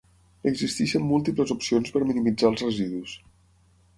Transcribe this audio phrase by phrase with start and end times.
[0.51, 3.17] Existeixen múltiples opcions per minimitzar els residus.